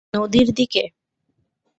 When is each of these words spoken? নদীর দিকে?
নদীর 0.13 0.47
দিকে? 0.51 0.83